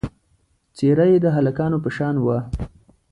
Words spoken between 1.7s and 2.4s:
په شان وه.